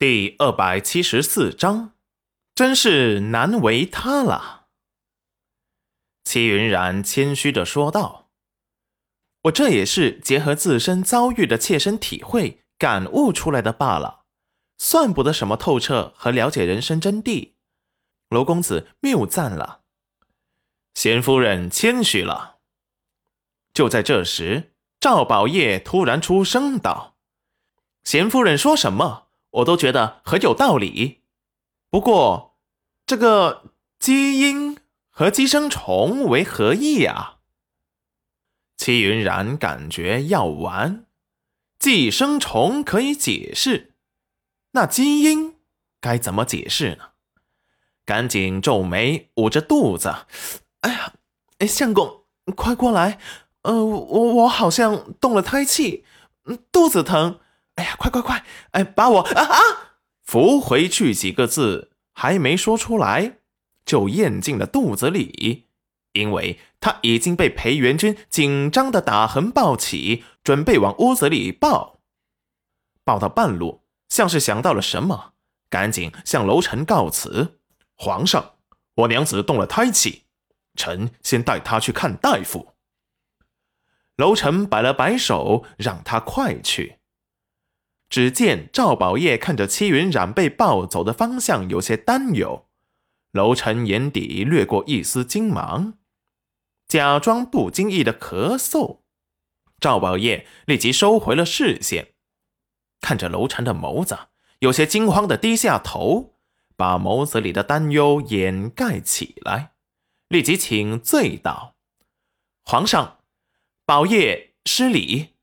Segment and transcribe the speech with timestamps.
[0.00, 1.92] 第二百七十四章，
[2.54, 4.68] 真是难为他了。
[6.24, 8.30] 齐云然谦虚的说道
[9.44, 14.24] ：“我这也是结合自身遭遇的切身体会感悟出来的罢了，
[14.78, 17.52] 算不得什么透彻和了解人生真谛。”
[18.30, 19.82] 罗公子谬赞了，
[20.94, 22.60] 贤夫人谦虚了。
[23.74, 27.18] 就在这时，赵宝业突然出声道
[28.02, 31.22] ：“贤夫人说什么？”我都觉得很有道理，
[31.90, 32.56] 不过
[33.04, 37.38] 这个基因和寄生虫为何意啊？
[38.76, 41.04] 戚云然感觉要完，
[41.78, 43.94] 寄生虫可以解释，
[44.70, 45.56] 那基因
[46.00, 47.10] 该怎么解释呢？
[48.06, 50.26] 赶紧皱眉，捂着肚子。
[50.80, 51.12] 哎呀，
[51.58, 52.24] 哎，相公，
[52.56, 53.18] 快过来！
[53.62, 56.04] 呃，我我好像动了胎气，
[56.72, 57.40] 肚子疼。
[57.80, 58.44] 哎呀，快快快！
[58.72, 59.56] 哎，把我啊啊
[60.22, 63.38] 扶回去几个字还没说出来，
[63.86, 65.68] 就咽进了肚子里，
[66.12, 72.00] 因为他已经被裴元君紧张的打横抱起，准备往屋子里抱。
[73.02, 75.32] 抱到半路，像是想到了什么，
[75.70, 77.60] 赶紧向楼臣告辞
[77.96, 78.56] ：“皇上，
[78.96, 80.24] 我娘子动了胎气，
[80.76, 82.74] 臣先带她去看大夫。”
[84.16, 86.99] 楼臣摆了摆手，让他快去。
[88.10, 92.66] 只见赵宝业看着戚云染被抱走的方向，有些担忧。
[93.30, 95.94] 楼臣眼底掠过一丝惊忙，
[96.88, 99.02] 假装不经意的咳嗽。
[99.78, 102.14] 赵宝业立即收回了视线，
[103.00, 104.18] 看着楼臣的眸子，
[104.58, 106.34] 有些惊慌的低下头，
[106.76, 109.74] 把眸子里的担忧掩盖起来。
[110.26, 111.76] 立即请罪道
[112.62, 113.20] ：“皇上，
[113.86, 115.36] 宝业失礼。”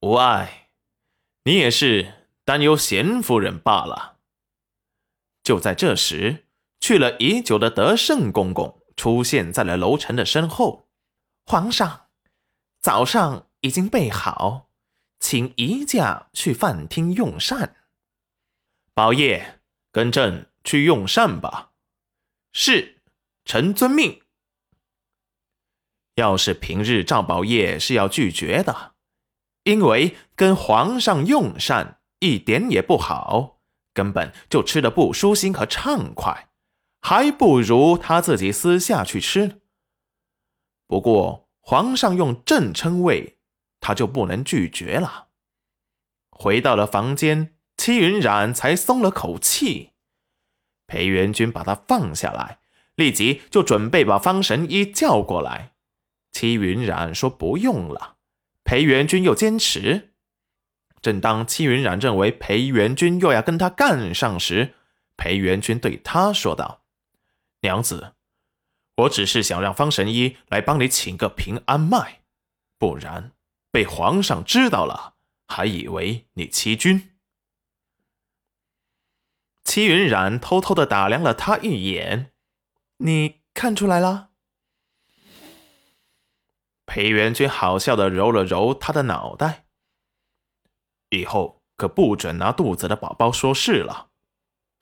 [0.00, 0.63] 无碍。
[1.46, 4.16] 你也是担忧贤夫人罢了。
[5.42, 6.46] 就在这时，
[6.80, 10.88] 去了已久的德胜公公出现在了楼臣的身后。
[11.44, 12.06] 皇上，
[12.80, 14.70] 早上已经备好，
[15.20, 17.76] 请移驾去饭厅用膳。
[18.94, 19.60] 宝业，
[19.92, 21.72] 跟朕去用膳吧。
[22.54, 23.02] 是，
[23.44, 24.22] 臣遵命。
[26.14, 28.93] 要是平日赵宝业是要拒绝的。
[29.64, 33.58] 因为跟皇上用膳一点也不好，
[33.92, 36.48] 根本就吃的不舒心和畅快，
[37.00, 39.60] 还不如他自己私下去吃。
[40.86, 43.38] 不过皇上用朕称谓，
[43.80, 45.28] 他就不能拒绝了。
[46.30, 49.92] 回到了房间，戚云染才松了口气。
[50.86, 52.58] 裴元君把他放下来，
[52.96, 55.72] 立即就准备把方神医叫过来。
[56.32, 58.16] 戚云染说不用了。
[58.64, 60.14] 裴元君又坚持。
[61.00, 64.74] 正当戚云染认为裴元君又要跟他干上时，
[65.16, 66.84] 裴元君对他说道
[67.60, 68.14] ：“娘子，
[68.96, 72.22] 我只是想让方神医来帮你请个平安脉，
[72.78, 73.32] 不然
[73.70, 77.10] 被皇上知道了，还以为你欺君。”
[79.62, 82.32] 戚云染偷偷的打量了他一眼
[82.98, 84.30] ：“你看出来了？”
[86.94, 89.66] 裴元君好笑的揉了揉他的脑袋，
[91.10, 94.10] 以后可不准拿肚子的宝宝说事了。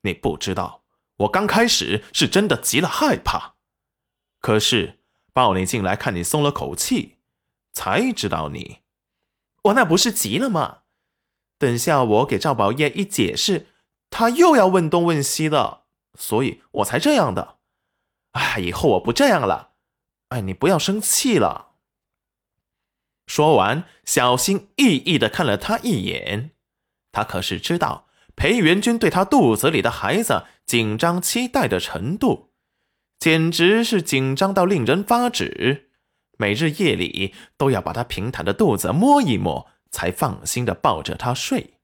[0.02, 0.84] 你不知道，
[1.20, 3.54] 我刚开始是真的急了害怕，
[4.40, 5.00] 可是
[5.32, 7.16] 抱你进来看你松了口气，
[7.72, 8.80] 才知道你。
[9.62, 10.80] 我那不是急了吗？
[11.56, 13.68] 等下我给赵宝业一解释，
[14.10, 15.84] 他又要问东问西的，
[16.18, 17.56] 所以我才这样的。
[18.32, 19.70] 哎，以后我不这样了。
[20.28, 21.70] 哎，你不要生气了。
[23.32, 26.50] 说完，小心翼翼的看了他一眼。
[27.12, 28.06] 他可是知道
[28.36, 32.50] 裴元君对他肚子里的孩子紧张期待的程度，
[33.18, 35.88] 简直是紧张到令人发指。
[36.36, 41.78] 每日夜里都要把他平坦的肚子摸一摸，才放心的抱着他睡。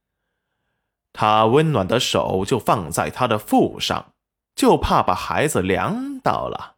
[1.15, 4.13] 他温暖的手就放在他的腹上，
[4.55, 6.77] 就怕把孩子凉到了。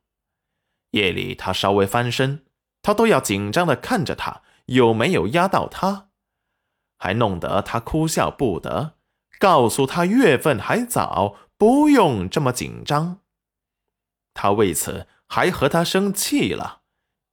[0.92, 2.44] 夜里他稍微翻身，
[2.80, 4.42] 他都要紧张的看着他。
[4.70, 6.10] 有没有压到他，
[6.96, 8.96] 还弄得他哭笑不得。
[9.38, 13.20] 告诉他月份还早，不用这么紧张。
[14.34, 16.82] 他为此还和他生气了，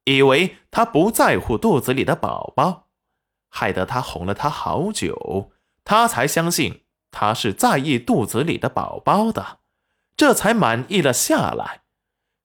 [0.05, 2.87] 以为他不在乎肚子里的宝宝，
[3.49, 5.51] 害得他哄了他好久，
[5.83, 9.59] 他才相信他是在意肚子里的宝宝的，
[10.15, 11.83] 这才满意了下来，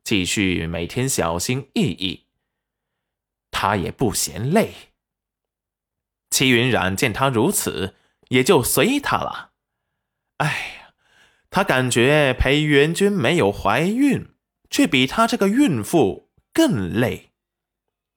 [0.04, 2.26] 继续每天小心翼翼。
[3.62, 4.74] 他也不嫌累。
[6.30, 7.94] 齐云染见他如此，
[8.30, 9.52] 也就随他了。
[10.38, 10.48] 哎
[10.80, 10.94] 呀，
[11.48, 14.34] 他感觉裴元君没有怀孕，
[14.68, 17.30] 却比他这个孕妇更累，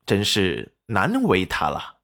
[0.04, 1.98] 真是难为他了。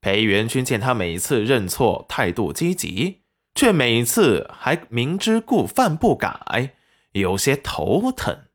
[0.00, 3.22] 裴元君见他每次认错态度积极，
[3.54, 6.74] 却每次还明知故犯不改，
[7.12, 8.45] 有些头疼。